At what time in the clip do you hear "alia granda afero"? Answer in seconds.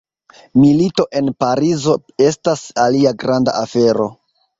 2.87-4.09